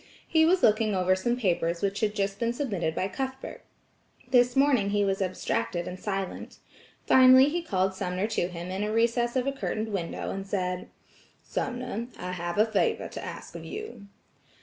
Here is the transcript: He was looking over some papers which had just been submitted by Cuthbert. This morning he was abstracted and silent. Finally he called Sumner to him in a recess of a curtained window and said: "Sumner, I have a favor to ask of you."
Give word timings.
He 0.27 0.45
was 0.47 0.63
looking 0.63 0.95
over 0.95 1.15
some 1.15 1.37
papers 1.37 1.83
which 1.83 1.99
had 1.99 2.15
just 2.15 2.39
been 2.39 2.53
submitted 2.53 2.95
by 2.95 3.07
Cuthbert. 3.07 3.61
This 4.31 4.55
morning 4.55 4.89
he 4.89 5.05
was 5.05 5.21
abstracted 5.21 5.87
and 5.87 5.99
silent. 5.99 6.57
Finally 7.05 7.49
he 7.49 7.61
called 7.61 7.93
Sumner 7.93 8.25
to 8.25 8.47
him 8.47 8.71
in 8.71 8.83
a 8.83 8.91
recess 8.91 9.35
of 9.35 9.45
a 9.45 9.51
curtained 9.51 9.89
window 9.89 10.31
and 10.31 10.47
said: 10.47 10.87
"Sumner, 11.43 12.07
I 12.17 12.31
have 12.31 12.57
a 12.57 12.65
favor 12.65 13.07
to 13.09 13.23
ask 13.23 13.53
of 13.53 13.63
you." 13.63 14.07